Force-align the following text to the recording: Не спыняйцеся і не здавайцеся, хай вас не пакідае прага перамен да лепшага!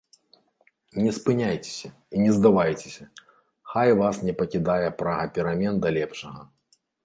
Не 1.03 1.11
спыняйцеся 1.17 1.91
і 2.15 2.23
не 2.23 2.31
здавайцеся, 2.39 3.05
хай 3.75 3.95
вас 4.03 4.15
не 4.29 4.33
пакідае 4.43 4.81
прага 5.03 5.25
перамен 5.37 5.75
да 5.85 5.97
лепшага! 6.03 6.41